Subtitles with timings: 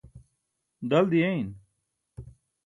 [0.89, 1.49] dal diyein